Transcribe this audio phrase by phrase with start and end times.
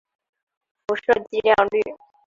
[0.87, 1.79] 辐射剂量率。